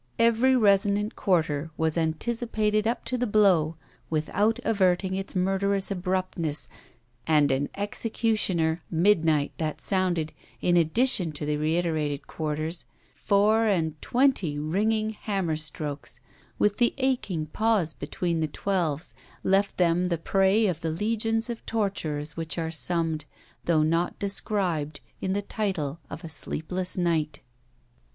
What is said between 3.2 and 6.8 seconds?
blow, without averting its murderous abruptness;